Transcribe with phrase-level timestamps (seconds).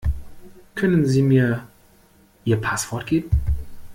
[0.73, 1.67] Können sie mir
[2.43, 3.29] ihr Passwort geben?